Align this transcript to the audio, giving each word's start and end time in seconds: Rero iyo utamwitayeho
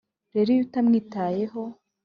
Rero 0.33 0.49
iyo 0.53 0.61
utamwitayeho 0.65 1.61